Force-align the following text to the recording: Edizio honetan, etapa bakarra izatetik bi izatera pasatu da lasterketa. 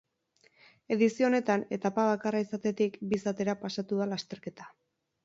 Edizio 0.95 1.27
honetan, 1.27 1.65
etapa 1.77 2.05
bakarra 2.11 2.41
izatetik 2.45 2.97
bi 3.13 3.19
izatera 3.21 3.55
pasatu 3.65 4.01
da 4.01 4.09
lasterketa. 4.15 4.67